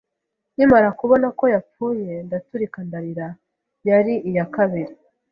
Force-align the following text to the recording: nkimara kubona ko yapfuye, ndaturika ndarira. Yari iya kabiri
nkimara 0.53 0.89
kubona 0.99 1.27
ko 1.39 1.45
yapfuye, 1.53 2.09
ndaturika 2.27 2.79
ndarira. 2.87 3.27
Yari 3.89 4.13
iya 4.29 4.45
kabiri 4.55 4.93